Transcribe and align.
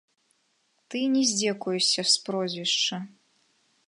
Ты 0.89 0.97
не 1.15 1.21
здзекуешся 1.31 2.01
з 2.13 2.21
прозвішча. 2.31 2.97